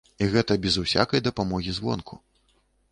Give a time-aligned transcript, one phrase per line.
[0.25, 2.23] І гэта без усякай дапамогі звонку.